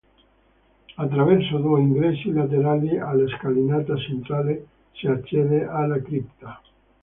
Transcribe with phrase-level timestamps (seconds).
[0.97, 6.59] Attraverso due ingressi laterali alla scalinata centrale, si accede alla cripta.